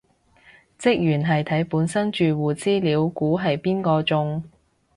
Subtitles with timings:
[0.79, 4.43] 職員係睇本身住戶資料估係邊個中